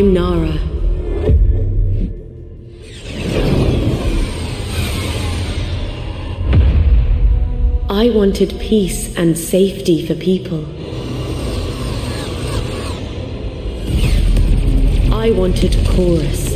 I'm 0.00 0.14
Nara. 0.14 0.58
I 7.90 8.08
wanted 8.08 8.58
peace 8.58 9.14
and 9.18 9.36
safety 9.36 10.06
for 10.06 10.14
people. 10.14 10.64
I 15.12 15.32
wanted 15.32 15.76
chorus, 15.88 16.54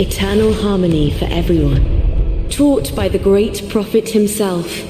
eternal 0.00 0.54
harmony 0.54 1.10
for 1.10 1.26
everyone. 1.26 2.48
Taught 2.48 2.96
by 2.96 3.10
the 3.10 3.18
great 3.18 3.68
prophet 3.68 4.08
himself, 4.08 4.86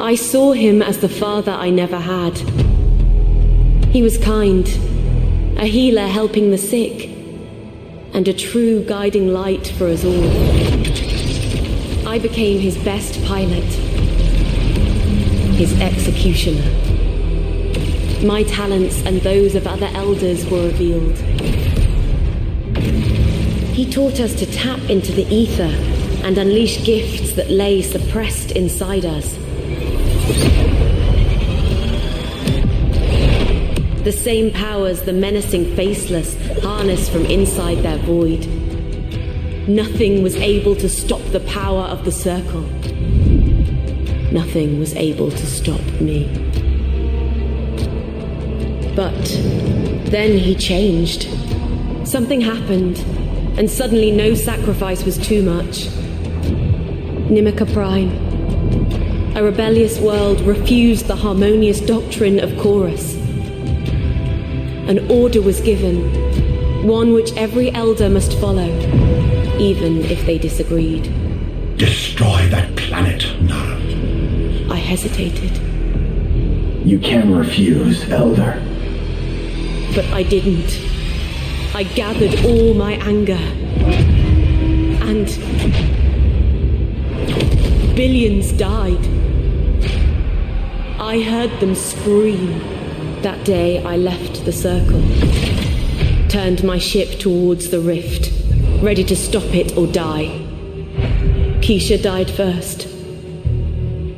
I 0.00 0.14
saw 0.14 0.52
him 0.52 0.80
as 0.80 1.00
the 1.00 1.10
father 1.10 1.52
I 1.52 1.68
never 1.68 1.98
had. 1.98 2.38
He 3.90 4.00
was 4.00 4.16
kind 4.16 4.66
a 5.64 5.66
healer 5.66 6.06
helping 6.06 6.50
the 6.50 6.58
sick, 6.58 7.08
and 8.12 8.28
a 8.28 8.34
true 8.34 8.84
guiding 8.84 9.32
light 9.32 9.66
for 9.66 9.86
us 9.86 10.04
all. 10.04 10.28
I 12.06 12.18
became 12.18 12.60
his 12.60 12.76
best 12.84 13.24
pilot, 13.24 13.64
his 15.54 15.72
executioner. 15.80 16.70
My 18.26 18.42
talents 18.42 19.02
and 19.06 19.22
those 19.22 19.54
of 19.54 19.66
other 19.66 19.88
elders 19.94 20.44
were 20.50 20.66
revealed. 20.66 21.16
He 23.72 23.90
taught 23.90 24.20
us 24.20 24.34
to 24.34 24.44
tap 24.44 24.80
into 24.90 25.12
the 25.12 25.26
ether 25.34 25.72
and 26.26 26.36
unleash 26.36 26.84
gifts 26.84 27.32
that 27.36 27.48
lay 27.48 27.80
suppressed 27.80 28.50
inside 28.50 29.06
us. 29.06 29.34
The 34.04 34.12
same 34.12 34.50
powers 34.50 35.00
the 35.02 35.12
menacing 35.14 35.74
faceless 35.74 36.36
harness 36.60 37.08
from 37.08 37.24
inside 37.24 37.78
their 37.78 37.96
void. 37.96 38.46
Nothing 39.66 40.22
was 40.22 40.36
able 40.36 40.76
to 40.76 40.90
stop 40.90 41.22
the 41.32 41.40
power 41.40 41.84
of 41.84 42.04
the 42.04 42.12
circle. 42.12 42.60
Nothing 44.30 44.78
was 44.78 44.94
able 44.94 45.30
to 45.30 45.46
stop 45.46 45.80
me. 46.02 46.26
But 48.94 49.24
then 50.10 50.36
he 50.36 50.54
changed. 50.54 51.22
Something 52.06 52.42
happened, 52.42 52.98
and 53.58 53.70
suddenly 53.70 54.10
no 54.10 54.34
sacrifice 54.34 55.02
was 55.04 55.16
too 55.16 55.42
much. 55.42 55.86
Nimica 57.32 57.72
Prime. 57.72 58.12
A 59.34 59.42
rebellious 59.42 59.98
world 59.98 60.42
refused 60.42 61.06
the 61.06 61.16
harmonious 61.16 61.80
doctrine 61.80 62.38
of 62.38 62.54
Chorus 62.58 63.23
an 64.88 65.10
order 65.10 65.40
was 65.40 65.60
given, 65.60 66.86
one 66.86 67.12
which 67.14 67.32
every 67.36 67.70
elder 67.70 68.10
must 68.10 68.38
follow, 68.38 68.68
even 69.58 70.04
if 70.04 70.26
they 70.26 70.36
disagreed. 70.38 71.04
Destroy 71.78 72.46
that 72.50 72.76
planet, 72.76 73.24
Nara. 73.42 73.76
I 74.70 74.76
hesitated. 74.76 75.52
You 76.86 76.98
can 76.98 77.34
refuse, 77.34 78.08
Elder. 78.10 78.62
But 79.94 80.04
I 80.12 80.22
didn't. 80.22 80.78
I 81.74 81.84
gathered 81.84 82.44
all 82.44 82.74
my 82.74 82.92
anger. 82.92 83.40
And 85.02 85.26
billions 87.96 88.52
died. 88.52 89.04
I 91.00 91.20
heard 91.22 91.58
them 91.60 91.74
scream. 91.74 92.73
That 93.24 93.42
day 93.46 93.82
I 93.82 93.96
left 93.96 94.44
the 94.44 94.52
circle, 94.52 95.00
turned 96.28 96.62
my 96.62 96.76
ship 96.76 97.18
towards 97.18 97.70
the 97.70 97.80
rift, 97.80 98.30
ready 98.82 99.02
to 99.02 99.16
stop 99.16 99.44
it 99.54 99.78
or 99.78 99.86
die. 99.86 100.26
Keisha 101.62 102.02
died 102.02 102.30
first. 102.30 102.86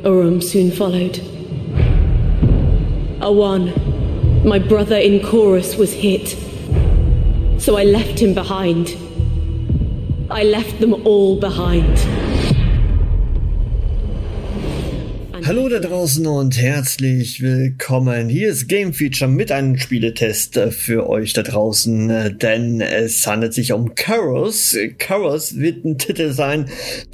Urum 0.03 0.43
soon 0.43 0.71
followed. 0.71 1.21
Awan, 3.21 4.43
my 4.43 4.59
brother 4.59 4.97
in 4.97 5.25
chorus, 5.25 5.77
was 5.77 5.93
hit. 5.93 6.35
So 7.61 7.77
I 7.77 7.85
left 7.85 8.19
him 8.19 8.33
behind. 8.33 8.93
I 10.29 10.43
left 10.43 10.81
them 10.81 11.07
all 11.07 11.39
behind. 11.39 11.97
Hallo 15.47 15.69
da 15.69 15.79
draußen 15.79 16.27
und 16.27 16.61
herzlich 16.61 17.41
willkommen. 17.41 18.27
Hier 18.27 18.49
ist 18.49 18.67
Game 18.67 18.91
Feature 18.91 19.31
mit 19.31 19.49
einem 19.49 19.77
Spieletest 19.77 20.59
für 20.71 21.07
euch 21.07 21.31
da 21.31 21.41
draußen, 21.41 22.37
denn 22.37 22.81
es 22.81 23.25
handelt 23.25 23.53
sich 23.53 23.71
um 23.71 23.95
Caros. 23.95 24.75
Caros 24.97 25.55
wird 25.55 25.85
ein 25.85 25.97
Titel 25.97 26.33
sein, 26.33 26.65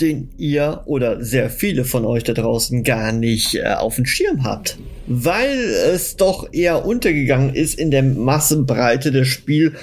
den 0.02 0.30
ihr 0.40 0.82
oder 0.86 1.24
sehr 1.24 1.52
viele 1.52 1.86
von 1.86 2.06
euch 2.06 2.24
da 2.24 2.34
draußen 2.34 2.82
gar 2.82 3.12
nicht 3.12 3.54
äh, 3.54 3.66
auf 3.76 3.98
dem 3.98 4.08
Schirm 4.08 4.44
habt 4.44 4.80
weil 5.08 5.58
es 5.94 6.16
doch 6.16 6.48
eher 6.52 6.86
untergegangen 6.86 7.54
ist 7.54 7.78
in 7.78 7.92
der 7.92 8.04
Massenbreite 8.04 9.12
des 9.12 9.28
Spiels, 9.28 9.74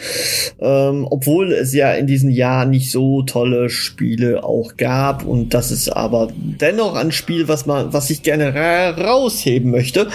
ähm, 0.61 1.07
obwohl 1.11 1.53
es 1.53 1.75
ja 1.75 1.93
in 1.93 2.07
diesem 2.07 2.31
Jahr 2.31 2.67
nicht 2.67 2.91
so 2.91 3.23
tolle 3.23 3.69
Spiele 3.69 4.45
auch 4.45 4.77
gab 4.77 5.25
und 5.25 5.55
das 5.55 5.71
ist 5.71 5.89
aber 5.89 6.29
dennoch 6.35 6.95
ein 6.95 7.13
Spiel, 7.13 7.49
was 7.49 7.67
man, 7.67 7.93
was 7.93 8.11
ich 8.11 8.23
gerne 8.23 8.55
rausheben 8.97 9.71
möchte. 9.71 10.09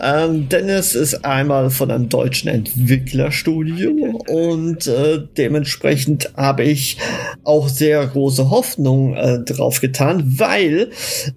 Ähm, 0.00 0.48
denn 0.48 0.68
es 0.68 0.94
ist 0.94 1.24
einmal 1.24 1.70
von 1.70 1.90
einem 1.90 2.08
deutschen 2.08 2.48
Entwicklerstudio 2.48 4.20
und 4.28 4.86
äh, 4.86 5.20
dementsprechend 5.36 6.30
habe 6.36 6.64
ich 6.64 6.98
auch 7.44 7.68
sehr 7.68 8.06
große 8.06 8.50
Hoffnung 8.50 9.14
äh, 9.14 9.40
drauf 9.40 9.80
getan, 9.80 10.38
weil 10.38 10.90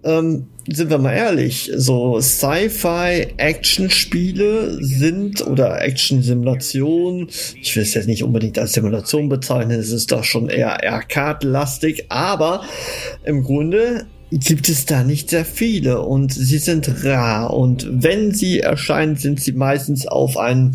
ähm, 0.04 0.48
sind 0.70 0.90
wir 0.90 0.98
mal 0.98 1.14
ehrlich, 1.14 1.72
so 1.76 2.20
Sci-Fi-Action-Spiele 2.20 4.84
sind 4.84 5.48
oder 5.48 5.82
Action-Simulationen, 5.82 7.30
ich 7.62 7.76
will 7.76 7.84
es 7.84 7.94
jetzt 7.94 8.08
nicht 8.08 8.24
unbedingt 8.24 8.58
als 8.60 8.74
Simulation 8.74 9.30
bezeichnen, 9.30 9.80
es 9.80 9.92
ist 9.92 10.12
doch 10.12 10.24
schon 10.24 10.50
eher 10.50 10.84
Arcade-lastig, 10.84 12.08
aber 12.10 12.64
im 13.24 13.44
Grunde 13.44 14.08
gibt 14.30 14.68
es 14.68 14.86
da 14.86 15.04
nicht 15.04 15.30
sehr 15.30 15.46
viele 15.46 16.02
und 16.02 16.34
sie 16.34 16.58
sind 16.58 17.06
rar 17.06 17.54
und 17.54 17.88
wenn 17.90 18.34
sie 18.34 18.60
erscheinen, 18.60 19.16
sind 19.16 19.40
sie 19.40 19.54
meistens 19.54 20.06
auf 20.06 20.36
einen 20.38 20.74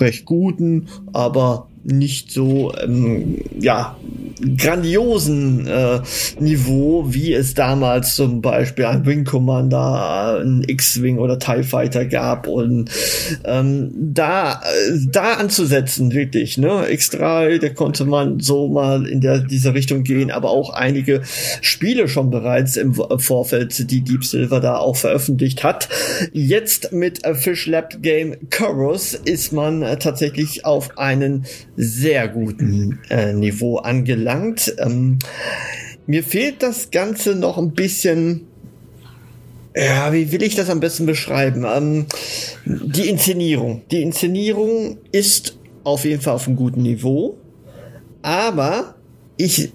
recht 0.00 0.24
guten, 0.24 0.88
aber 1.12 1.68
nicht 1.84 2.32
so 2.32 2.72
ähm, 2.82 3.38
ja 3.58 3.96
grandiosen 4.56 5.66
äh, 5.66 6.00
Niveau, 6.40 7.04
wie 7.08 7.32
es 7.32 7.54
damals 7.54 8.16
zum 8.16 8.42
Beispiel 8.42 8.86
ein 8.86 9.06
Wing 9.06 9.24
Commander, 9.24 10.40
ein 10.40 10.64
X-Wing 10.66 11.18
oder 11.18 11.38
TIE 11.38 11.62
Fighter 11.62 12.04
gab 12.06 12.46
und 12.46 12.90
ähm, 13.44 13.92
da 13.94 14.60
da 15.06 15.34
anzusetzen 15.34 16.12
wirklich 16.12 16.58
ne 16.58 16.86
X3, 16.88 17.58
da 17.58 17.68
konnte 17.68 18.04
man 18.04 18.40
so 18.40 18.68
mal 18.68 19.06
in 19.06 19.20
der 19.20 19.38
dieser 19.38 19.74
Richtung 19.74 20.04
gehen, 20.04 20.30
aber 20.30 20.50
auch 20.50 20.70
einige 20.70 21.22
Spiele 21.60 22.08
schon 22.08 22.30
bereits 22.30 22.76
im 22.76 22.94
Vorfeld, 22.94 23.90
die 23.90 24.02
Deep 24.02 24.24
Silver 24.24 24.60
da 24.60 24.78
auch 24.78 24.96
veröffentlicht 24.96 25.64
hat. 25.64 25.88
Jetzt 26.32 26.92
mit 26.92 27.20
Fish 27.34 27.66
Lab 27.66 28.02
Game 28.02 28.36
Chorus 28.50 29.14
ist 29.14 29.52
man 29.52 29.82
äh, 29.82 29.98
tatsächlich 29.98 30.64
auf 30.64 30.98
einen 30.98 31.44
sehr 31.76 32.28
guten 32.28 33.00
äh, 33.10 33.32
Niveau 33.32 33.78
angelangt. 33.78 34.74
Ähm, 34.78 35.18
mir 36.06 36.22
fehlt 36.22 36.62
das 36.62 36.90
Ganze 36.90 37.34
noch 37.34 37.58
ein 37.58 37.72
bisschen 37.72 38.46
Ja, 39.76 40.12
wie 40.12 40.30
will 40.30 40.42
ich 40.42 40.54
das 40.54 40.70
am 40.70 40.78
besten 40.80 41.04
beschreiben? 41.04 41.64
Ähm, 41.66 42.06
die 42.64 43.08
Inszenierung. 43.08 43.82
Die 43.90 44.02
Inszenierung 44.02 44.98
ist 45.10 45.58
auf 45.82 46.04
jeden 46.04 46.22
Fall 46.22 46.34
auf 46.34 46.46
einem 46.46 46.56
guten 46.56 46.82
Niveau, 46.82 47.36
aber 48.22 48.94
ich 49.36 49.72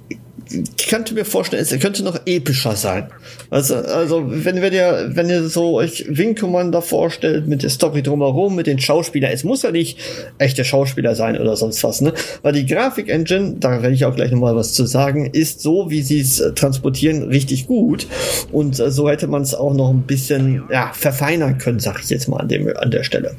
könnte 0.88 1.14
mir 1.14 1.26
vorstellen, 1.26 1.62
es 1.62 1.78
könnte 1.80 2.04
noch 2.04 2.20
epischer 2.26 2.76
sein. 2.76 3.08
Also, 3.50 3.76
also 3.76 4.26
wenn, 4.28 4.62
wenn 4.62 4.74
ihr, 4.74 5.12
wenn 5.14 5.30
ihr 5.30 5.48
so 5.48 5.76
euch 5.76 6.06
Wing 6.10 6.36
Commander 6.36 6.82
vorstellt, 6.82 7.48
mit 7.48 7.64
der 7.64 7.70
Story 7.70 8.02
drumherum, 8.02 8.56
mit 8.56 8.68
den 8.68 8.80
Schauspielern, 8.80 9.32
es 9.32 9.44
muss 9.44 9.62
ja 9.62 9.72
nicht 9.72 10.00
echte 10.38 10.64
Schauspieler 10.64 11.16
sein 11.16 11.40
oder 11.40 11.56
sonst 11.56 11.84
was, 11.84 12.02
ne? 12.02 12.14
Weil 12.42 12.54
die 12.54 12.66
Grafik-Engine, 12.66 13.56
da 13.60 13.82
werde 13.82 13.94
ich 13.94 14.06
auch 14.06 14.16
gleich 14.16 14.32
nochmal 14.32 14.56
was 14.56 14.74
zu 14.74 14.86
sagen, 14.86 15.26
ist 15.32 15.62
so, 15.62 15.90
wie 15.90 16.02
sie 16.02 16.22
es 16.22 16.40
äh, 16.40 16.54
transportieren, 16.54 17.24
richtig 17.24 17.68
gut. 17.68 18.08
Und 18.52 18.80
äh, 18.80 18.92
so 18.92 19.10
hätte 19.10 19.28
man 19.28 19.42
es 19.44 19.54
auch 19.54 19.74
noch 19.74 19.90
ein 19.90 20.04
bisschen, 20.04 20.64
ja, 20.72 20.92
verfeinern 20.94 21.58
können, 21.58 21.80
sag 21.80 22.00
ich 22.04 22.10
jetzt 22.10 22.28
mal 22.28 22.38
an, 22.38 22.48
dem, 22.48 22.72
an 22.76 22.92
der 22.92 23.04
Stelle. 23.04 23.36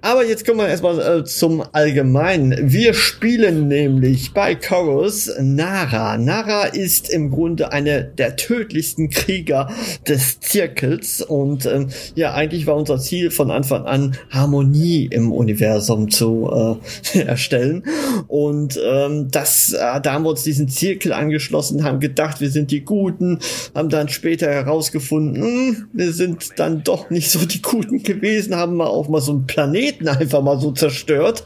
Aber 0.00 0.24
jetzt 0.24 0.46
kommen 0.46 0.58
wir 0.58 0.68
erstmal 0.68 1.00
äh, 1.00 1.24
zum 1.24 1.62
Allgemeinen. 1.72 2.72
Wir 2.72 2.94
spielen 2.94 3.68
nämlich 3.68 4.32
bei 4.32 4.54
Chorus 4.54 5.30
Nara. 5.40 6.18
Nara 6.30 6.66
ist 6.66 7.10
im 7.10 7.32
Grunde 7.32 7.72
eine 7.72 8.04
der 8.04 8.36
tödlichsten 8.36 9.10
Krieger 9.10 9.68
des 10.06 10.38
Zirkels 10.38 11.22
und 11.22 11.66
ähm, 11.66 11.88
ja, 12.14 12.34
eigentlich 12.34 12.68
war 12.68 12.76
unser 12.76 13.00
Ziel 13.00 13.32
von 13.32 13.50
Anfang 13.50 13.84
an 13.86 14.16
Harmonie 14.30 15.06
im 15.06 15.32
Universum 15.32 16.08
zu 16.08 16.78
äh, 17.12 17.18
erstellen 17.26 17.82
und 18.28 18.78
ähm, 18.80 19.26
das, 19.32 19.72
äh, 19.72 20.00
da 20.00 20.12
haben 20.12 20.22
wir 20.22 20.30
uns 20.30 20.44
diesen 20.44 20.68
Zirkel 20.68 21.12
angeschlossen, 21.12 21.82
haben 21.82 21.98
gedacht, 21.98 22.40
wir 22.40 22.50
sind 22.50 22.70
die 22.70 22.84
Guten, 22.84 23.40
haben 23.74 23.88
dann 23.88 24.08
später 24.08 24.46
herausgefunden, 24.52 25.40
mh, 25.40 25.46
hm, 25.46 25.88
wir 25.92 26.12
sind 26.12 26.60
dann 26.60 26.84
doch 26.84 27.10
nicht 27.10 27.32
so 27.32 27.44
die 27.44 27.60
Guten 27.60 28.04
gewesen, 28.04 28.54
haben 28.54 28.76
mal 28.76 28.86
auch 28.86 29.08
mal 29.08 29.20
so 29.20 29.32
einen 29.32 29.48
Planeten 29.48 30.06
einfach 30.06 30.42
mal 30.42 30.60
so 30.60 30.70
zerstört 30.70 31.44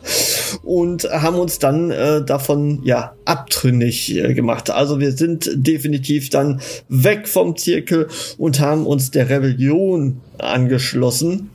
und 0.62 1.04
haben 1.04 1.36
uns 1.36 1.58
dann 1.58 1.90
äh, 1.90 2.22
davon 2.22 2.82
ja 2.84 3.14
abtrünnig 3.24 4.14
äh, 4.14 4.34
gemacht. 4.34 4.73
Also 4.74 5.00
wir 5.00 5.12
sind 5.12 5.50
definitiv 5.54 6.30
dann 6.30 6.60
weg 6.88 7.28
vom 7.28 7.56
Zirkel 7.56 8.08
und 8.38 8.60
haben 8.60 8.86
uns 8.86 9.10
der 9.10 9.30
Rebellion 9.30 10.20
angeschlossen. 10.38 11.50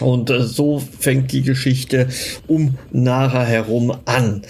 Und 0.00 0.30
äh, 0.30 0.42
so 0.42 0.82
fängt 0.98 1.32
die 1.32 1.42
Geschichte 1.42 2.08
um 2.46 2.78
Nara 2.92 3.44
herum 3.44 3.96
an. 4.04 4.42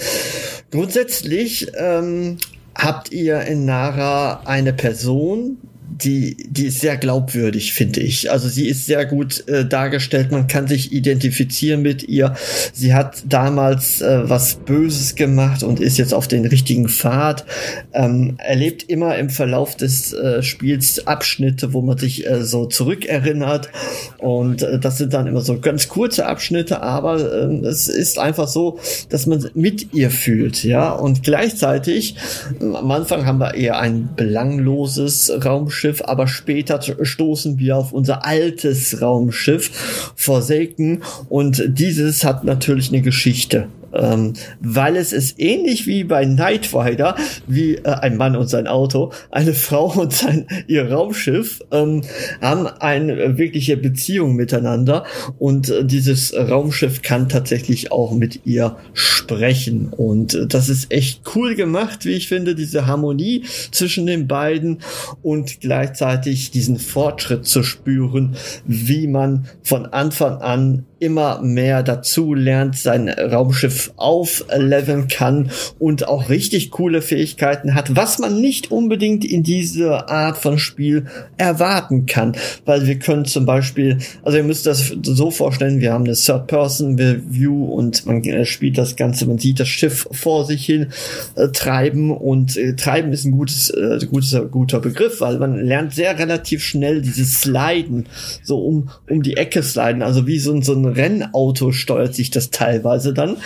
Grundsätzlich 0.70 1.68
ähm, 1.78 2.36
habt 2.74 3.12
ihr 3.12 3.40
in 3.42 3.64
Nara 3.64 4.42
eine 4.44 4.72
Person, 4.72 5.58
die, 5.90 6.36
die 6.48 6.66
ist 6.66 6.80
sehr 6.80 6.96
glaubwürdig, 6.96 7.72
finde 7.72 8.00
ich. 8.00 8.30
Also 8.30 8.48
sie 8.48 8.68
ist 8.68 8.86
sehr 8.86 9.06
gut 9.06 9.48
äh, 9.48 9.64
dargestellt, 9.64 10.30
man 10.30 10.46
kann 10.46 10.68
sich 10.68 10.92
identifizieren 10.92 11.82
mit 11.82 12.06
ihr. 12.06 12.34
Sie 12.72 12.94
hat 12.94 13.22
damals 13.26 14.00
äh, 14.00 14.28
was 14.28 14.56
Böses 14.56 15.14
gemacht 15.14 15.62
und 15.62 15.80
ist 15.80 15.96
jetzt 15.98 16.12
auf 16.12 16.28
den 16.28 16.44
richtigen 16.44 16.88
Pfad. 16.88 17.46
Ähm, 17.92 18.36
erlebt 18.38 18.84
immer 18.84 19.16
im 19.16 19.30
Verlauf 19.30 19.76
des 19.76 20.12
äh, 20.12 20.42
Spiels 20.42 21.06
Abschnitte, 21.06 21.72
wo 21.72 21.80
man 21.80 21.96
sich 21.96 22.26
äh, 22.26 22.44
so 22.44 22.66
zurückerinnert. 22.66 23.70
Und 24.18 24.62
äh, 24.62 24.78
das 24.78 24.98
sind 24.98 25.14
dann 25.14 25.26
immer 25.26 25.40
so 25.40 25.58
ganz 25.58 25.88
kurze 25.88 26.26
Abschnitte, 26.26 26.82
aber 26.82 27.18
äh, 27.18 27.66
es 27.66 27.88
ist 27.88 28.18
einfach 28.18 28.48
so, 28.48 28.78
dass 29.08 29.26
man 29.26 29.48
mit 29.54 29.94
ihr 29.94 30.10
fühlt, 30.10 30.64
ja. 30.64 30.92
Und 30.92 31.22
gleichzeitig, 31.22 32.16
am 32.60 32.90
Anfang 32.90 33.24
haben 33.24 33.38
wir 33.38 33.54
eher 33.54 33.78
ein 33.78 34.10
belangloses 34.14 35.32
Raumschiff 35.44 35.77
Raumschiff, 35.78 36.02
aber 36.02 36.26
später 36.26 36.80
stoßen 37.02 37.58
wir 37.58 37.76
auf 37.76 37.92
unser 37.92 38.24
altes 38.24 39.00
Raumschiff 39.00 40.12
Forsaken. 40.16 41.02
Und 41.28 41.62
dieses 41.68 42.24
hat 42.24 42.44
natürlich 42.44 42.88
eine 42.88 43.02
Geschichte 43.02 43.68
ähm, 43.92 44.34
weil 44.60 44.96
es 44.96 45.12
ist 45.12 45.40
ähnlich 45.40 45.86
wie 45.86 46.04
bei 46.04 46.24
Night 46.24 46.74
Rider, 46.74 47.16
wie 47.46 47.76
äh, 47.76 47.88
ein 47.88 48.16
Mann 48.16 48.36
und 48.36 48.48
sein 48.48 48.66
Auto, 48.66 49.12
eine 49.30 49.54
Frau 49.68 49.92
und 50.00 50.12
sein 50.12 50.46
ihr 50.66 50.90
Raumschiff 50.90 51.60
ähm, 51.70 52.02
haben 52.40 52.66
eine 52.66 53.38
wirkliche 53.38 53.76
Beziehung 53.76 54.36
miteinander 54.36 55.04
und 55.38 55.68
äh, 55.68 55.84
dieses 55.84 56.34
Raumschiff 56.34 57.02
kann 57.02 57.28
tatsächlich 57.28 57.92
auch 57.92 58.12
mit 58.12 58.40
ihr 58.44 58.76
sprechen. 58.92 59.88
Und 59.88 60.34
äh, 60.34 60.46
das 60.46 60.68
ist 60.68 60.92
echt 60.92 61.22
cool 61.34 61.54
gemacht, 61.54 62.04
wie 62.04 62.12
ich 62.12 62.28
finde, 62.28 62.54
diese 62.54 62.86
Harmonie 62.86 63.44
zwischen 63.70 64.06
den 64.06 64.26
beiden 64.28 64.78
und 65.22 65.60
gleichzeitig 65.60 66.50
diesen 66.50 66.78
Fortschritt 66.78 67.46
zu 67.46 67.62
spüren, 67.62 68.36
wie 68.66 69.06
man 69.06 69.46
von 69.62 69.86
Anfang 69.86 70.38
an 70.40 70.86
immer 71.00 71.40
mehr 71.42 71.82
dazu 71.82 72.34
lernt, 72.34 72.76
sein 72.76 73.08
Raumschiff 73.08 73.92
aufleveln 73.96 75.08
kann 75.08 75.50
und 75.78 76.08
auch 76.08 76.28
richtig 76.28 76.70
coole 76.70 77.02
Fähigkeiten 77.02 77.74
hat, 77.74 77.94
was 77.94 78.18
man 78.18 78.40
nicht 78.40 78.70
unbedingt 78.72 79.24
in 79.24 79.42
dieser 79.42 80.10
Art 80.10 80.38
von 80.38 80.58
Spiel 80.58 81.06
erwarten 81.36 82.06
kann, 82.06 82.36
weil 82.64 82.86
wir 82.86 82.98
können 82.98 83.24
zum 83.24 83.46
Beispiel, 83.46 83.98
also 84.22 84.38
ihr 84.38 84.44
müsst 84.44 84.66
das 84.66 84.92
so 85.02 85.30
vorstellen, 85.30 85.80
wir 85.80 85.92
haben 85.92 86.04
eine 86.04 86.14
Third-Person-View 86.14 87.64
und 87.64 88.04
man 88.06 88.24
äh, 88.24 88.44
spielt 88.44 88.76
das 88.76 88.96
Ganze, 88.96 89.26
man 89.26 89.38
sieht 89.38 89.60
das 89.60 89.68
Schiff 89.68 90.08
vor 90.10 90.44
sich 90.44 90.66
hin 90.66 90.88
äh, 91.36 91.48
treiben 91.48 92.10
und 92.10 92.56
äh, 92.56 92.74
treiben 92.74 93.12
ist 93.12 93.24
ein 93.24 93.32
gutes, 93.32 93.70
äh, 93.70 93.98
gutes, 94.10 94.36
guter 94.50 94.80
Begriff, 94.80 95.20
weil 95.20 95.38
man 95.38 95.64
lernt 95.64 95.94
sehr 95.94 96.18
relativ 96.18 96.64
schnell 96.64 97.02
dieses 97.02 97.40
Sliden, 97.40 98.06
so 98.42 98.58
um, 98.58 98.90
um 99.08 99.22
die 99.22 99.36
Ecke 99.36 99.62
sliden, 99.62 100.02
also 100.02 100.26
wie 100.26 100.38
so, 100.38 100.60
so 100.60 100.74
ein 100.74 100.87
Rennauto 100.96 101.72
steuert 101.72 102.14
sich 102.14 102.30
das 102.30 102.50
teilweise 102.50 103.14
dann. 103.14 103.36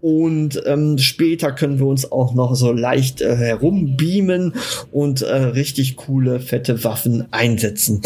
Und 0.00 0.62
ähm, 0.66 0.98
später 0.98 1.52
können 1.52 1.78
wir 1.78 1.86
uns 1.86 2.10
auch 2.10 2.34
noch 2.34 2.54
so 2.54 2.72
leicht 2.72 3.20
äh, 3.20 3.36
herumbeamen 3.36 4.54
und 4.92 5.22
äh, 5.22 5.34
richtig 5.34 5.96
coole, 5.96 6.40
fette 6.40 6.84
Waffen 6.84 7.26
einsetzen. 7.30 8.02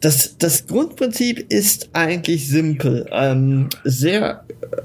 Das, 0.00 0.36
das 0.38 0.66
Grundprinzip 0.66 1.52
ist 1.52 1.90
eigentlich 1.92 2.48
simpel. 2.48 3.06
Ähm, 3.10 3.68
sehr 3.84 4.44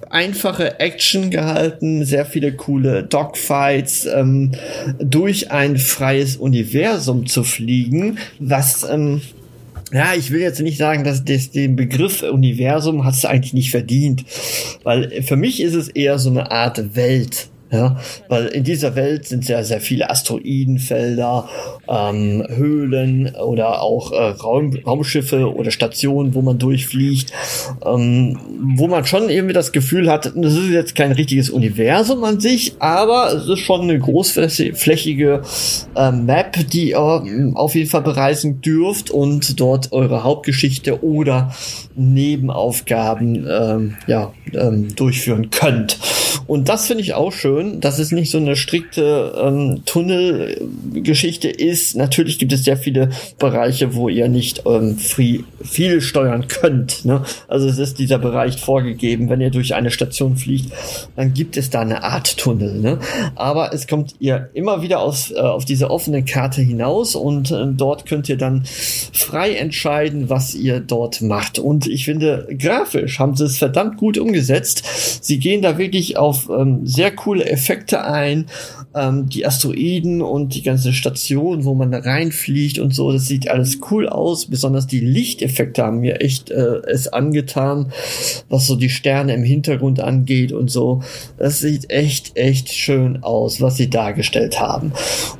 einfache 0.10 0.80
Action 0.80 1.30
gehalten, 1.30 2.06
sehr 2.06 2.26
viele 2.26 2.54
coole 2.54 3.04
Dogfights, 3.04 4.06
ähm, 4.06 4.52
durch 5.00 5.52
ein 5.52 5.78
freies 5.78 6.38
Universum 6.38 7.26
zu 7.26 7.44
fliegen, 7.44 8.18
was 8.40 8.84
ähm, 8.90 9.22
ja, 9.92 10.14
ich 10.16 10.32
will 10.32 10.42
jetzt 10.42 10.62
nicht 10.62 10.78
sagen, 10.78 11.04
dass 11.04 11.26
das, 11.26 11.52
den 11.52 11.76
Begriff 11.76 12.24
Universum 12.24 13.04
hat 13.04 13.14
es 13.14 13.26
eigentlich 13.26 13.54
nicht 13.54 13.72
verdient, 13.72 14.24
weil 14.84 15.22
für 15.24 15.36
mich 15.36 15.62
ist 15.62 15.74
es 15.74 15.90
eher 15.90 16.18
so 16.20 16.30
eine 16.30 16.52
Art 16.52 16.96
Welt. 16.96 17.50
Ja, 17.72 17.96
weil 18.28 18.48
in 18.48 18.66
dieser 18.66 18.96
Welt 18.96 19.26
sind 19.28 19.46
sehr, 19.46 19.64
sehr 19.64 19.80
viele 19.80 20.10
Asteroidenfelder, 20.10 21.48
ähm, 21.88 22.46
Höhlen 22.50 23.34
oder 23.36 23.82
auch 23.82 24.12
äh, 24.12 24.32
Raum, 24.32 24.78
Raumschiffe 24.86 25.54
oder 25.54 25.72
Stationen, 25.72 26.36
wo 26.36 26.42
man 26.42 26.60
durchfliegt, 26.60 27.32
ähm, 27.86 28.38
wo 28.76 28.88
man 28.88 29.06
schon 29.06 29.30
irgendwie 29.30 29.54
das 29.54 29.72
Gefühl 29.72 30.12
hat, 30.12 30.34
das 30.36 30.54
ist 30.54 30.70
jetzt 30.70 30.96
kein 30.96 31.14
richtiges 31.14 31.50
Universum 31.50 32.26
an 32.26 32.42
sich, 32.42 32.74
aber 32.80 33.32
es 33.34 33.48
ist 33.48 33.60
schon 33.60 33.82
eine 33.82 33.98
großflächige 33.98 35.42
äh, 35.96 36.12
Map, 36.12 36.58
die 36.72 36.90
ihr 36.90 37.24
äh, 37.26 37.52
auf 37.54 37.76
jeden 37.76 37.90
Fall 37.90 38.02
bereisen 38.02 38.62
dürft 38.62 39.12
und 39.12 39.62
dort 39.62 39.94
eure 39.94 40.24
Hauptgeschichte 40.26 41.04
oder 41.06 41.54
Nebenaufgaben 41.96 43.48
ähm, 43.50 43.98
ja, 44.08 44.34
ähm, 44.54 44.94
durchführen 44.96 45.50
könnt. 45.52 45.98
Und 46.48 46.70
das 46.70 46.88
finde 46.88 47.04
ich 47.04 47.14
auch 47.14 47.32
schön, 47.32 47.61
dass 47.64 48.00
es 48.00 48.12
nicht 48.12 48.32
so 48.32 48.38
eine 48.38 48.56
strikte 48.56 49.34
ähm, 49.38 49.82
Tunnelgeschichte 49.86 51.50
ist. 51.50 51.96
Natürlich 51.96 52.40
gibt 52.40 52.54
es 52.54 52.64
sehr 52.64 52.78
viele 52.78 53.10
Bereiche, 53.40 53.96
wo 53.96 54.10
ihr 54.10 54.28
nicht 54.28 54.64
ähm, 54.66 54.98
free, 54.98 55.40
viel 55.64 56.02
steuern 56.02 56.48
könnt. 56.48 57.06
Ne? 57.06 57.24
Also 57.48 57.68
es 57.68 57.78
ist 57.78 58.00
dieser 58.00 58.20
Bereich 58.20 58.58
vorgegeben. 58.58 59.30
Wenn 59.30 59.42
ihr 59.42 59.52
durch 59.52 59.76
eine 59.76 59.92
Station 59.92 60.38
fliegt, 60.38 60.72
dann 61.16 61.34
gibt 61.34 61.58
es 61.58 61.70
da 61.70 61.82
eine 61.82 62.04
Art 62.04 62.38
Tunnel. 62.38 62.80
Ne? 62.80 63.00
Aber 63.36 63.74
es 63.74 63.88
kommt 63.88 64.16
ihr 64.20 64.50
immer 64.54 64.82
wieder 64.82 65.00
aus, 65.00 65.32
äh, 65.32 65.40
auf 65.40 65.66
diese 65.66 65.90
offene 65.90 66.24
Karte 66.24 66.62
hinaus 66.62 67.16
und 67.16 67.52
äh, 67.52 67.66
dort 67.68 68.06
könnt 68.06 68.30
ihr 68.30 68.38
dann 68.38 68.64
frei 68.66 69.54
entscheiden, 69.54 70.30
was 70.30 70.56
ihr 70.56 70.80
dort 70.80 71.22
macht. 71.22 71.60
Und 71.60 71.88
ich 71.88 72.06
finde, 72.06 72.48
grafisch 72.58 73.20
haben 73.20 73.36
sie 73.36 73.46
es 73.46 73.58
verdammt 73.58 73.98
gut 73.98 74.18
umgesetzt. 74.18 74.84
Sie 75.22 75.40
gehen 75.40 75.62
da 75.62 75.78
wirklich 75.78 76.18
auf 76.18 76.50
ähm, 76.50 76.86
sehr 76.86 77.12
coole 77.12 77.46
Effekte 77.52 78.04
ein. 78.04 78.48
Ähm, 78.94 79.30
die 79.30 79.46
Asteroiden 79.46 80.22
und 80.22 80.54
die 80.56 80.64
ganze 80.64 80.94
Station, 80.94 81.64
wo 81.64 81.74
man 81.74 81.92
da 81.92 82.00
reinfliegt 82.00 82.80
und 82.80 82.94
so, 82.94 83.12
das 83.12 83.28
sieht 83.28 83.50
alles 83.50 83.80
cool 83.90 84.10
aus. 84.10 84.46
Besonders 84.48 84.88
die 84.88 85.00
Lichteffekte 85.00 85.84
haben 85.84 86.00
mir 86.00 86.22
echt 86.22 86.52
äh, 86.52 86.82
es 86.88 87.08
angetan, 87.08 87.92
was 88.50 88.68
so 88.68 88.76
die 88.76 88.90
Sterne 88.90 89.34
im 89.34 89.44
Hintergrund 89.44 90.00
angeht 90.00 90.52
und 90.52 90.70
so. 90.70 91.04
Das 91.38 91.60
sieht 91.60 91.90
echt, 91.90 92.38
echt 92.38 92.70
schön 92.70 93.24
aus, 93.24 93.62
was 93.62 93.78
sie 93.78 93.90
dargestellt 93.90 94.60
haben. 94.60 94.92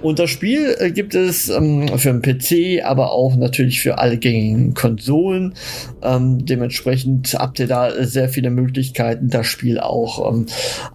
Und 0.02 0.20
das 0.20 0.30
Spiel 0.30 0.76
äh, 0.80 0.92
gibt 0.92 1.14
es 1.16 1.50
ähm, 1.50 1.88
für 1.98 2.14
den 2.14 2.22
PC, 2.22 2.86
aber 2.86 3.12
auch 3.12 3.36
natürlich 3.36 3.82
für 3.82 3.98
alle 3.98 4.18
gängigen 4.18 4.74
Konsolen. 4.74 5.56
Ähm, 6.02 6.46
dementsprechend 6.46 7.34
habt 7.34 7.60
ihr 7.60 7.68
da 7.68 7.92
sehr 8.06 8.30
viele 8.30 8.50
Möglichkeiten, 8.50 9.30
das 9.30 9.48
Spiel 9.48 9.80
auch 9.80 10.32
ähm, 10.32 10.46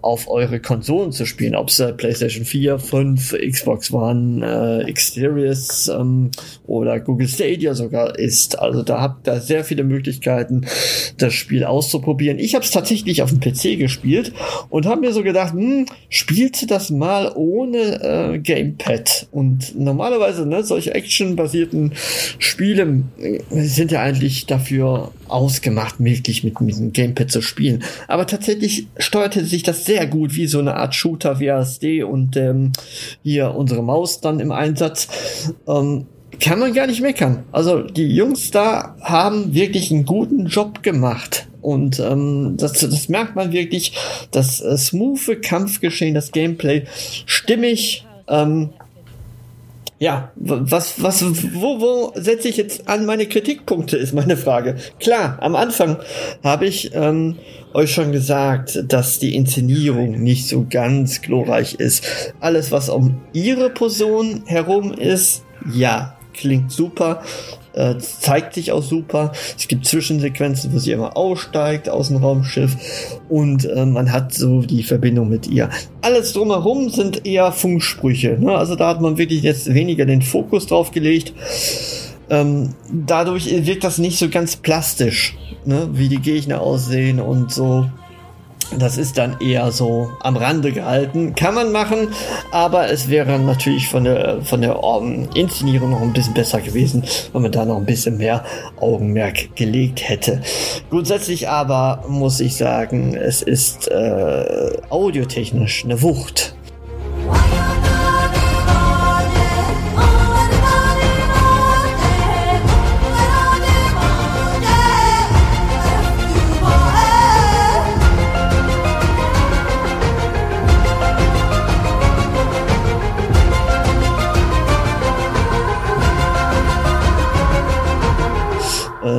auf 0.01 0.27
eure 0.27 0.59
Konsolen 0.59 1.11
zu 1.11 1.25
spielen, 1.25 1.55
ob 1.55 1.69
es 1.69 1.79
äh, 1.79 1.93
PlayStation 1.93 2.46
4, 2.47 2.79
5, 2.79 3.35
Xbox 3.49 3.91
One, 3.91 4.85
äh, 4.87 4.91
Xseries 4.91 5.89
ähm, 5.89 6.31
oder 6.65 6.99
Google 6.99 7.27
Stadia 7.27 7.73
sogar 7.73 8.17
ist. 8.17 8.59
Also 8.59 8.83
da 8.83 9.01
habt 9.01 9.27
ihr 9.27 9.39
sehr 9.41 9.63
viele 9.63 9.83
Möglichkeiten, 9.83 10.65
das 11.17 11.33
Spiel 11.33 11.63
auszuprobieren. 11.63 12.39
Ich 12.39 12.55
habe 12.55 12.63
es 12.63 12.71
tatsächlich 12.71 13.21
auf 13.21 13.31
dem 13.31 13.39
PC 13.39 13.77
gespielt 13.77 14.31
und 14.69 14.85
habe 14.85 15.01
mir 15.01 15.13
so 15.13 15.23
gedacht, 15.23 15.53
hm, 15.53 15.85
spielte 16.09 16.67
das 16.67 16.89
mal 16.89 17.31
ohne 17.35 18.33
äh, 18.33 18.39
Gamepad. 18.39 19.27
Und 19.31 19.77
normalerweise, 19.77 20.45
ne, 20.47 20.63
solche 20.63 20.93
actionbasierten 20.93 21.93
Spiele 22.39 23.03
äh, 23.19 23.39
sind 23.49 23.91
ja 23.91 24.01
eigentlich 24.01 24.45
dafür 24.45 25.11
ausgemacht, 25.27 25.95
wirklich 25.99 26.43
mit, 26.43 26.59
mit 26.61 26.77
dem 26.77 26.93
Gamepad 26.93 27.31
zu 27.31 27.41
spielen. 27.41 27.83
Aber 28.07 28.27
tatsächlich 28.27 28.87
steuerte 28.97 29.43
sich 29.45 29.63
das 29.63 29.85
sehr 29.85 30.07
gut 30.07 30.35
wie 30.35 30.47
so 30.47 30.59
eine 30.59 30.75
Art 30.75 30.95
Shooter 30.95 31.39
WASD 31.39 32.03
und 32.03 32.35
ähm, 32.37 32.71
hier 33.23 33.55
unsere 33.55 33.83
Maus 33.83 34.21
dann 34.21 34.39
im 34.39 34.51
Einsatz. 34.51 35.53
Ähm, 35.67 36.05
kann 36.39 36.59
man 36.59 36.73
gar 36.73 36.87
nicht 36.87 37.01
meckern. 37.01 37.45
Also 37.51 37.81
die 37.81 38.07
Jungs 38.07 38.51
da 38.51 38.95
haben 39.01 39.53
wirklich 39.53 39.91
einen 39.91 40.05
guten 40.05 40.45
Job 40.45 40.83
gemacht. 40.83 41.47
Und 41.61 41.99
ähm, 41.99 42.55
das, 42.57 42.73
das 42.73 43.09
merkt 43.09 43.35
man 43.35 43.51
wirklich, 43.51 43.93
das 44.31 44.61
äh, 44.61 44.77
smooth 44.77 45.41
Kampfgeschehen, 45.41 46.13
das 46.13 46.31
Gameplay 46.31 46.85
stimmig. 47.25 48.05
Ähm, 48.27 48.69
ja, 49.99 50.31
was, 50.35 51.01
was, 51.01 51.23
wo, 51.55 51.81
wo 51.81 52.11
setze 52.15 52.49
ich 52.49 52.57
jetzt 52.57 52.87
an 52.87 53.05
meine 53.05 53.25
Kritikpunkte, 53.25 53.97
ist 53.97 54.13
meine 54.13 54.37
Frage. 54.37 54.75
Klar, 54.99 55.37
am 55.41 55.55
Anfang 55.55 55.97
habe 56.43 56.67
ich 56.67 56.93
ähm, 56.93 57.37
euch 57.73 57.93
schon 57.93 58.11
gesagt, 58.11 58.83
dass 58.87 59.17
die 59.17 59.35
Inszenierung 59.35 60.21
nicht 60.21 60.47
so 60.47 60.67
ganz 60.69 61.21
glorreich 61.21 61.75
ist. 61.75 62.33
Alles, 62.39 62.71
was 62.71 62.89
um 62.89 63.21
ihre 63.33 63.71
Person 63.71 64.43
herum 64.45 64.93
ist, 64.93 65.43
ja, 65.73 66.15
klingt 66.33 66.71
super, 66.71 67.23
äh, 67.77 67.97
zeigt 67.99 68.55
sich 68.55 68.71
auch 68.71 68.81
super. 68.81 69.31
Es 69.57 69.67
gibt 69.67 69.85
Zwischensequenzen, 69.85 70.73
wo 70.73 70.79
sie 70.79 70.91
immer 70.91 71.15
aussteigt 71.15 71.89
aus 71.89 72.07
dem 72.07 72.17
Raumschiff 72.17 72.75
und 73.29 73.65
äh, 73.65 73.85
man 73.85 74.11
hat 74.11 74.33
so 74.33 74.61
die 74.61 74.83
Verbindung 74.83 75.29
mit 75.29 75.47
ihr. 75.47 75.69
Alles 76.01 76.33
drumherum 76.33 76.89
sind 76.89 77.25
eher 77.25 77.51
Funksprüche. 77.51 78.37
Ne? 78.39 78.57
Also 78.57 78.75
da 78.75 78.89
hat 78.89 79.01
man 79.01 79.17
wirklich 79.17 79.43
jetzt 79.43 79.73
weniger 79.73 80.05
den 80.05 80.23
Fokus 80.23 80.65
drauf 80.65 80.91
gelegt. 80.91 81.33
Ähm, 82.29 82.73
dadurch 82.91 83.65
wirkt 83.65 83.83
das 83.83 83.99
nicht 83.99 84.17
so 84.17 84.27
ganz 84.29 84.55
plastisch, 84.55 85.37
ne? 85.65 85.89
wie 85.93 86.09
die 86.09 86.19
Gegner 86.19 86.61
aussehen 86.61 87.19
und 87.19 87.51
so. 87.51 87.85
Das 88.75 88.97
ist 88.97 89.17
dann 89.17 89.39
eher 89.39 89.71
so 89.71 90.11
am 90.19 90.35
Rande 90.35 90.71
gehalten. 90.71 91.35
Kann 91.35 91.55
man 91.55 91.71
machen, 91.71 92.09
aber 92.51 92.89
es 92.89 93.07
wäre 93.07 93.39
natürlich 93.39 93.87
von 93.87 94.03
der, 94.03 94.41
von 94.41 94.61
der 94.61 94.83
um, 94.83 95.29
Inszenierung 95.33 95.91
noch 95.91 96.01
ein 96.01 96.13
bisschen 96.13 96.33
besser 96.33 96.59
gewesen, 96.59 97.03
wenn 97.31 97.41
man 97.41 97.51
da 97.51 97.63
noch 97.65 97.77
ein 97.77 97.85
bisschen 97.85 98.17
mehr 98.17 98.43
Augenmerk 98.79 99.55
gelegt 99.55 100.07
hätte. 100.07 100.41
Grundsätzlich 100.89 101.47
aber 101.47 102.03
muss 102.09 102.39
ich 102.39 102.57
sagen, 102.57 103.15
es 103.15 103.41
ist 103.41 103.87
äh, 103.87 104.77
audiotechnisch 104.89 105.85
eine 105.85 106.01
Wucht. 106.01 106.56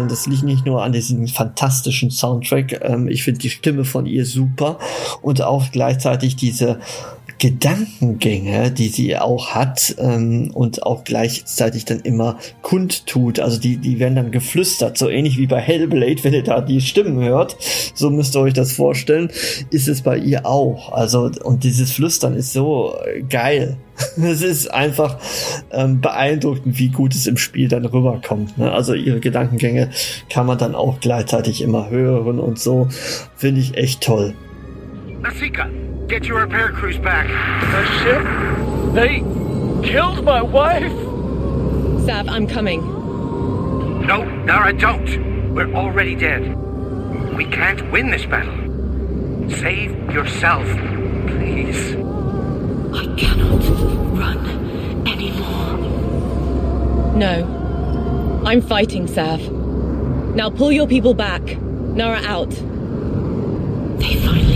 Das 0.08 0.26
liegt 0.26 0.42
nicht 0.42 0.66
nur 0.66 0.82
an 0.82 0.92
diesem 0.92 1.26
fantastischen 1.28 2.10
Soundtrack. 2.10 2.80
Ähm, 2.82 3.08
ich 3.08 3.22
finde 3.22 3.40
die 3.40 3.50
Stimme 3.50 3.84
von 3.84 4.06
ihr 4.06 4.26
super 4.26 4.78
und 5.22 5.42
auch 5.42 5.70
gleichzeitig 5.70 6.36
diese 6.36 6.80
Gedankengänge, 7.38 8.70
die 8.70 8.88
sie 8.88 9.16
auch 9.16 9.50
hat 9.50 9.94
ähm, 9.98 10.50
und 10.52 10.82
auch 10.82 11.04
gleichzeitig 11.04 11.84
dann 11.84 12.00
immer 12.00 12.38
kundtut. 12.62 13.38
Also 13.38 13.60
die, 13.60 13.76
die 13.76 14.00
werden 14.00 14.16
dann 14.16 14.30
geflüstert, 14.32 14.98
so 14.98 15.08
ähnlich 15.08 15.38
wie 15.38 15.46
bei 15.46 15.60
Hellblade, 15.60 16.24
wenn 16.24 16.34
ihr 16.34 16.42
da 16.42 16.60
die 16.60 16.80
Stimmen 16.80 17.20
hört. 17.20 17.56
So 17.94 18.10
müsst 18.10 18.36
ihr 18.36 18.40
euch 18.40 18.54
das 18.54 18.72
vorstellen, 18.72 19.30
ist 19.70 19.88
es 19.88 20.02
bei 20.02 20.18
ihr 20.18 20.46
auch. 20.46 20.92
Also 20.92 21.30
und 21.44 21.64
dieses 21.64 21.92
Flüstern 21.92 22.34
ist 22.34 22.52
so 22.52 22.94
geil. 23.28 23.76
Es 24.16 24.42
ist 24.42 24.68
einfach 24.68 25.18
ähm, 25.72 26.00
beeindruckend, 26.00 26.78
wie 26.78 26.88
gut 26.88 27.14
es 27.14 27.26
im 27.26 27.36
Spiel 27.36 27.68
dann 27.68 27.84
rüberkommt. 27.84 28.56
Ne? 28.56 28.70
Also 28.70 28.94
ihre 28.94 29.18
Gedankengänge 29.20 29.90
kann 30.30 30.46
man 30.46 30.58
dann 30.58 30.74
auch 30.74 31.00
gleichzeitig 31.00 31.62
immer 31.62 31.90
hören 31.90 32.38
und 32.38 32.60
so. 32.60 32.88
Finde 33.36 33.60
ich 33.60 33.76
echt 33.76 34.02
toll. 34.02 34.34
Asika, 35.24 35.68
Get 36.08 36.24
your 36.24 36.40
repair 36.40 36.72
crews 36.72 36.96
back. 36.96 37.26
The 37.70 37.84
ship? 38.00 38.94
They 38.94 39.18
killed 39.86 40.24
my 40.24 40.40
wife? 40.40 40.90
Sav, 42.06 42.26
I'm 42.28 42.46
coming. 42.46 42.80
No, 44.06 44.24
Nara, 44.24 44.72
don't. 44.72 45.52
We're 45.52 45.70
already 45.74 46.14
dead. 46.14 46.56
We 47.36 47.44
can't 47.44 47.92
win 47.92 48.10
this 48.10 48.24
battle. 48.24 48.56
Save 49.50 50.10
yourself, 50.10 50.66
please. 51.26 51.94
I 52.94 53.14
cannot 53.18 53.62
run 54.16 55.06
anymore. 55.06 55.76
No. 57.18 58.42
I'm 58.46 58.62
fighting, 58.62 59.06
Sav. 59.06 59.40
Now 60.34 60.48
pull 60.48 60.72
your 60.72 60.86
people 60.86 61.12
back. 61.12 61.42
Nara 61.60 62.22
out. 62.24 62.48
They 63.98 64.14
finally 64.24 64.47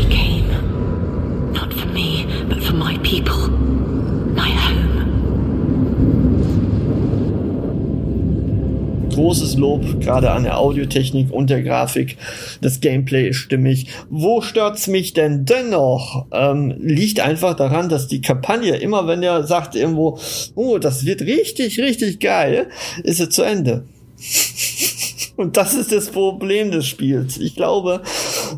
people. 3.13 3.49
My 4.35 4.49
home. 4.49 4.89
Großes 9.13 9.57
Lob 9.57 10.01
gerade 10.01 10.31
an 10.31 10.45
der 10.45 10.59
Audiotechnik 10.59 11.31
und 11.31 11.51
der 11.51 11.63
Grafik. 11.63 12.17
Das 12.63 12.81
Gameplay 12.81 13.29
ist 13.29 13.37
stimmig. 13.37 13.89
Wo 14.09 14.41
stört's 14.41 14.87
mich 14.87 15.13
denn 15.13 15.45
dennoch? 15.45 16.25
Ähm, 16.33 16.75
liegt 16.79 17.21
einfach 17.21 17.55
daran, 17.55 17.91
dass 17.91 18.09
die 18.09 18.23
Kampagne 18.23 18.77
immer, 18.77 19.07
wenn 19.07 19.23
er 19.23 19.47
sagt 19.47 19.75
irgendwo, 19.75 20.19
oh, 20.55 20.79
das 20.79 21.05
wird 21.05 21.21
richtig, 21.21 21.79
richtig 21.81 22.19
geil, 22.21 22.69
ist 23.05 23.21
es 23.21 23.29
zu 23.29 23.43
Ende. 23.43 23.85
und 25.37 25.59
das 25.59 25.75
ist 25.75 25.93
das 25.93 26.09
Problem 26.09 26.71
des 26.71 26.87
Spiels. 26.87 27.37
Ich 27.37 27.55
glaube, 27.57 28.01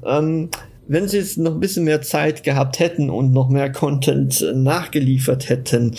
ähm, 0.06 0.50
wenn 0.86 1.08
sie 1.08 1.18
jetzt 1.18 1.38
noch 1.38 1.52
ein 1.52 1.60
bisschen 1.60 1.84
mehr 1.84 2.02
Zeit 2.02 2.42
gehabt 2.42 2.78
hätten 2.78 3.10
und 3.10 3.32
noch 3.32 3.48
mehr 3.48 3.72
Content 3.72 4.44
nachgeliefert 4.54 5.48
hätten, 5.48 5.94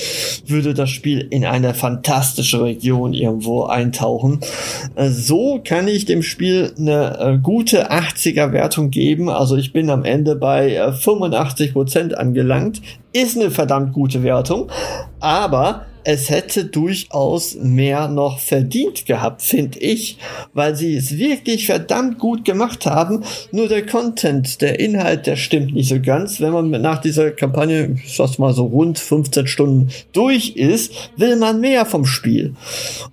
würde 0.46 0.74
das 0.74 0.90
Spiel 0.90 1.28
in 1.30 1.46
eine 1.46 1.74
fantastische 1.74 2.64
Region 2.64 3.14
irgendwo 3.14 3.64
eintauchen. 3.64 4.40
Äh, 4.96 5.10
so 5.10 5.60
kann 5.64 5.88
ich 5.88 6.06
dem 6.06 6.24
Spiel 6.24 6.74
eine 6.78 7.20
äh, 7.20 7.38
gute 7.42 7.92
80er 7.92 8.52
Wertung 8.52 8.92
geben. 8.92 9.30
Also 9.30 9.56
ich 9.56 9.74
bin 9.74 9.90
am 9.90 10.04
Ende 10.04 10.36
bei 10.36 10.82
85% 10.82 11.64
äh, 11.64 11.72
Prozent 11.72 12.18
angelangt. 12.18 12.82
Ist 13.14 13.38
eine 13.38 13.50
verdammt 13.50 13.94
gute 13.94 14.24
Wertung. 14.24 14.70
Aber 15.20 15.86
es 16.06 16.30
hätte 16.30 16.66
durchaus 16.66 17.56
mehr 17.56 18.08
noch 18.08 18.40
verdient 18.40 19.08
gehabt, 19.08 19.42
finde 19.42 19.80
ich, 19.80 20.20
weil 20.54 20.76
sie 20.76 20.96
es 20.96 21.18
wirklich 21.18 21.66
verdammt 21.66 22.20
gut 22.20 22.46
gemacht 22.46 22.86
haben. 22.86 23.24
Nur 23.52 23.68
der 23.68 23.86
Content, 23.88 24.62
der 24.62 24.80
Inhalt, 24.80 25.26
der 25.26 25.36
stimmt 25.36 25.74
nicht 25.74 25.90
so 25.90 26.00
ganz. 26.00 26.40
Wenn 26.40 26.54
man 26.54 26.70
nach 26.70 27.02
dieser 27.02 27.32
Kampagne, 27.32 27.98
ich 28.06 28.16
sag's 28.16 28.38
mal 28.38 28.54
so 28.54 28.66
rund 28.66 29.00
15 29.00 29.48
Stunden 29.48 29.90
durch 30.14 30.56
ist, 30.56 30.94
will 31.18 31.38
man 31.38 31.60
mehr 31.60 31.88
vom 31.88 32.06
Spiel. 32.06 32.54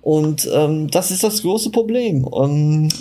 Und 0.01 0.47
ähm, 0.53 0.91
das 0.91 1.09
ist 1.09 1.23
das 1.23 1.41
große 1.41 1.71
Problem. 1.71 2.23
Und 2.23 2.91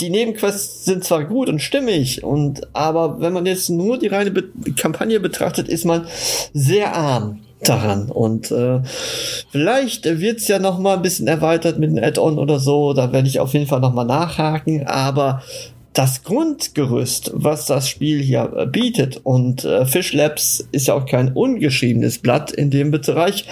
die 0.00 0.08
Nebenquests 0.08 0.86
sind 0.86 1.04
zwar 1.04 1.24
gut 1.24 1.50
und 1.50 1.60
stimmig, 1.60 2.24
und 2.24 2.74
aber 2.74 3.20
wenn 3.20 3.34
man 3.34 3.46
jetzt 3.46 3.68
nur 3.68 3.98
die 3.98 4.08
reine 4.08 4.30
Be 4.30 4.44
Kampagne 4.76 5.20
betrachtet, 5.20 5.68
ist 5.68 5.84
man 5.84 6.06
sehr 6.52 6.96
arm 6.96 7.40
daran. 7.68 8.10
Und 8.10 8.50
äh, 8.50 8.80
vielleicht 9.50 10.04
wird's 10.04 10.48
ja 10.48 10.58
noch 10.58 10.78
mal 10.78 10.96
ein 10.96 11.02
bisschen 11.02 11.26
erweitert 11.26 11.78
mit 11.78 11.90
einem 11.90 12.04
Add-on 12.04 12.38
oder 12.38 12.58
so. 12.58 12.92
Da 12.92 13.12
werde 13.12 13.28
ich 13.28 13.40
auf 13.40 13.52
jeden 13.52 13.66
Fall 13.66 13.80
noch 13.80 13.94
mal 13.94 14.04
nachhaken. 14.04 14.86
Aber 14.86 15.42
das 15.94 16.24
Grundgerüst, 16.24 17.30
was 17.34 17.66
das 17.66 17.88
Spiel 17.88 18.20
hier 18.20 18.68
bietet, 18.70 19.20
und 19.22 19.64
äh, 19.64 19.86
Fish 19.86 20.12
Labs 20.12 20.66
ist 20.72 20.88
ja 20.88 20.94
auch 20.94 21.06
kein 21.06 21.32
ungeschriebenes 21.32 22.18
Blatt 22.18 22.50
in 22.50 22.70
dem 22.70 22.90
Bereich, 22.90 23.46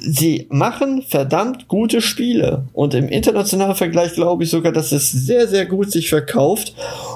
sie 0.00 0.46
machen 0.50 1.02
verdammt 1.02 1.68
gute 1.68 2.00
Spiele. 2.00 2.66
Und 2.72 2.94
im 2.94 3.08
internationalen 3.08 3.74
Vergleich 3.74 4.14
glaube 4.14 4.44
ich 4.44 4.50
sogar, 4.50 4.72
dass 4.72 4.92
es 4.92 5.10
sehr, 5.10 5.48
sehr 5.48 5.66
gut 5.66 5.90
sich 5.90 6.08
verkauft 6.08 6.74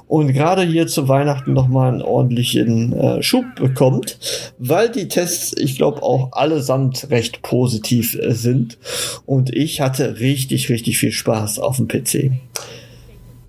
und 0.09 0.33
gerade 0.33 0.63
hier 0.63 0.87
zu 0.87 1.09
Weihnachten 1.09 1.53
nochmal 1.53 1.93
einen 1.93 2.03
ordentlichen 2.03 2.93
äh, 2.93 3.23
Schub 3.23 3.45
bekommt, 3.57 4.19
weil 4.59 4.91
die 4.91 5.09
Tests, 5.09 5.55
ich 5.57 5.77
glaube, 5.77 6.03
auch 6.03 6.33
allesamt 6.33 7.11
recht 7.11 7.43
positiv 7.43 8.15
äh, 8.15 8.33
sind. 8.33 8.79
Und 9.27 9.55
ich 9.55 9.81
hatte 9.81 10.21
richtig, 10.21 10.69
richtig 10.69 10.99
viel 10.99 11.13
Spaß 11.13 11.59
auf 11.59 11.77
dem 11.77 11.89
PC. 11.89 12.33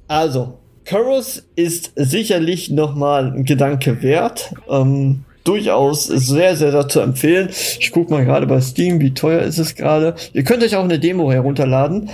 Also, 0.07 0.59
Chorus 0.87 1.43
ist 1.55 1.93
sicherlich 1.95 2.69
nochmal 2.69 3.31
ein 3.31 3.45
Gedanke 3.45 4.01
wert. 4.03 4.53
Ähm, 4.69 5.23
durchaus 5.43 6.05
sehr, 6.05 6.55
sehr 6.55 6.71
dazu 6.71 6.99
empfehlen. 6.99 7.49
Ich 7.79 7.91
gucke 7.91 8.11
mal 8.11 8.25
gerade 8.25 8.47
bei 8.47 8.61
Steam, 8.61 8.99
wie 9.01 9.13
teuer 9.13 9.41
ist 9.41 9.59
es 9.59 9.75
gerade. 9.75 10.15
Ihr 10.33 10.43
könnt 10.43 10.63
euch 10.63 10.75
auch 10.75 10.83
eine 10.83 10.99
Demo 10.99 11.31
herunterladen. 11.31 12.09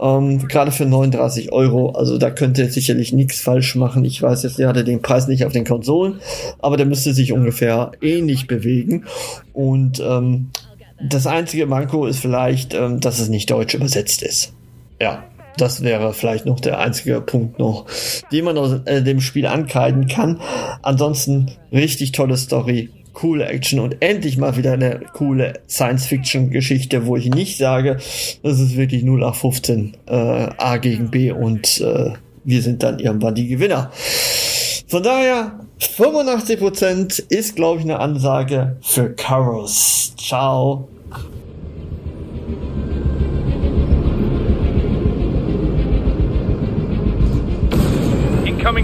Ähm, 0.00 0.48
gerade 0.48 0.72
für 0.72 0.86
39 0.86 1.52
Euro. 1.52 1.90
Also 1.90 2.16
da 2.16 2.30
könnt 2.30 2.56
ihr 2.58 2.70
sicherlich 2.70 3.12
nichts 3.12 3.40
falsch 3.40 3.76
machen. 3.76 4.04
Ich 4.04 4.22
weiß 4.22 4.42
jetzt 4.44 4.56
gerade 4.56 4.82
den 4.82 5.02
Preis 5.02 5.28
nicht 5.28 5.44
auf 5.44 5.52
den 5.52 5.66
Konsolen, 5.66 6.20
aber 6.58 6.76
der 6.76 6.86
müsste 6.86 7.12
sich 7.12 7.32
ungefähr 7.32 7.92
ähnlich 8.00 8.46
bewegen. 8.46 9.04
Und 9.52 10.00
ähm, 10.00 10.50
das 11.02 11.26
einzige 11.26 11.66
Manko 11.66 12.06
ist 12.06 12.20
vielleicht, 12.20 12.74
ähm, 12.74 13.00
dass 13.00 13.20
es 13.20 13.28
nicht 13.28 13.50
deutsch 13.50 13.74
übersetzt 13.74 14.22
ist. 14.22 14.52
Ja, 15.00 15.24
das 15.56 15.82
wäre 15.82 16.12
vielleicht 16.12 16.46
noch 16.46 16.60
der 16.60 16.78
einzige 16.78 17.20
Punkt 17.20 17.58
noch, 17.58 17.86
den 18.32 18.44
man 18.44 18.58
aus 18.58 18.80
äh, 18.84 19.02
dem 19.02 19.20
Spiel 19.20 19.46
ankreiden 19.46 20.06
kann. 20.06 20.40
Ansonsten 20.82 21.50
richtig 21.72 22.12
tolle 22.12 22.36
Story, 22.36 22.90
coole 23.12 23.46
Action 23.46 23.80
und 23.80 23.96
endlich 24.00 24.38
mal 24.38 24.56
wieder 24.56 24.72
eine 24.72 25.00
coole 25.12 25.54
Science-Fiction-Geschichte, 25.68 27.06
wo 27.06 27.16
ich 27.16 27.30
nicht 27.30 27.58
sage, 27.58 27.98
das 28.42 28.60
ist 28.60 28.76
wirklich 28.76 29.02
0 29.02 29.20
nach 29.20 29.34
15 29.34 29.96
äh, 30.06 30.12
A 30.12 30.76
gegen 30.78 31.10
B 31.10 31.32
und 31.32 31.80
äh, 31.80 32.12
wir 32.44 32.62
sind 32.62 32.82
dann 32.82 32.98
irgendwann 32.98 33.34
die 33.34 33.48
Gewinner. 33.48 33.90
Von 34.86 35.02
daher, 35.02 35.60
85% 35.78 37.22
ist, 37.28 37.56
glaube 37.56 37.78
ich, 37.78 37.84
eine 37.84 38.00
Ansage 38.00 38.76
für 38.82 39.10
Karos. 39.10 40.14
Ciao. 40.16 40.88